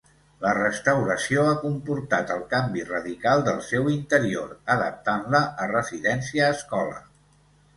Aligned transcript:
La 0.43 0.51
restauració 0.57 1.43
ha 1.49 1.59
comportat 1.65 2.33
el 2.37 2.41
canvi 2.55 2.85
radical 2.87 3.45
del 3.49 3.61
seu 3.67 3.93
interior, 3.97 4.57
adaptant-la 4.77 5.43
a 5.67 5.69
residència 5.77 6.53
escola. 6.57 6.99